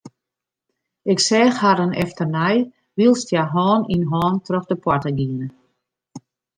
Ik 1.11 1.19
seach 1.27 1.57
harren 1.63 1.93
efternei 2.03 2.55
wylst 2.97 3.27
hja 3.31 3.43
hân 3.53 3.81
yn 3.95 4.03
hân 4.11 4.35
troch 4.45 4.67
de 4.71 4.75
poarte 4.83 5.11
giene. 5.17 5.47